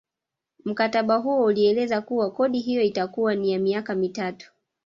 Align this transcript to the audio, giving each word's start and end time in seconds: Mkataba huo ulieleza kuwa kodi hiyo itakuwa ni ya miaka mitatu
Mkataba 0.65 1.17
huo 1.17 1.43
ulieleza 1.43 2.01
kuwa 2.01 2.31
kodi 2.31 2.59
hiyo 2.59 2.81
itakuwa 2.81 3.35
ni 3.35 3.51
ya 3.51 3.59
miaka 3.59 3.95
mitatu 3.95 4.51